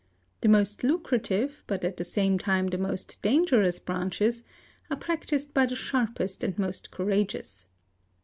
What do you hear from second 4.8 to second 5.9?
are practised by the